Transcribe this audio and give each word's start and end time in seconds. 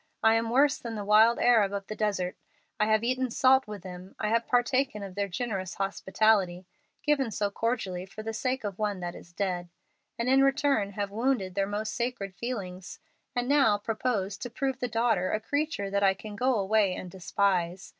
I 0.23 0.33
am 0.33 0.49
worse 0.49 0.79
than 0.79 0.95
the 0.95 1.05
wild 1.05 1.37
Arab 1.37 1.73
of 1.73 1.85
the 1.85 1.95
desert. 1.95 2.35
I 2.79 2.87
have 2.87 3.03
eaten 3.03 3.29
salt 3.29 3.67
with 3.67 3.83
them; 3.83 4.15
I 4.17 4.29
have 4.29 4.47
partaken 4.47 5.03
of 5.03 5.13
their 5.13 5.27
generous 5.27 5.75
hospitality, 5.75 6.65
given 7.05 7.29
so 7.29 7.51
cordially 7.51 8.07
for 8.07 8.23
the 8.23 8.33
sake 8.33 8.63
of 8.63 8.79
one 8.79 8.99
that 9.01 9.13
is 9.13 9.31
dead, 9.31 9.69
and 10.17 10.27
in 10.27 10.41
return 10.43 10.93
have 10.93 11.11
wounded 11.11 11.53
their 11.53 11.67
most 11.67 11.93
sacred 11.93 12.33
feelings, 12.33 12.97
and 13.35 13.47
now 13.47 13.77
propose 13.77 14.37
to 14.39 14.49
prove 14.49 14.79
the 14.79 14.87
daughter 14.87 15.31
a 15.31 15.39
creature 15.39 15.91
that 15.91 16.01
I 16.01 16.15
can 16.15 16.35
go 16.35 16.55
away 16.55 16.95
and 16.95 17.11
despise. 17.11 17.89